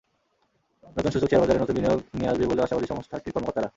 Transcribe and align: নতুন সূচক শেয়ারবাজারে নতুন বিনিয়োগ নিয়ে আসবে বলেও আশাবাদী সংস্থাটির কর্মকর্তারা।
নতুন 0.95 1.11
সূচক 1.11 1.29
শেয়ারবাজারে 1.29 1.61
নতুন 1.61 1.75
বিনিয়োগ 1.77 1.99
নিয়ে 2.17 2.31
আসবে 2.31 2.45
বলেও 2.49 2.65
আশাবাদী 2.65 2.87
সংস্থাটির 2.87 3.33
কর্মকর্তারা। 3.35 3.69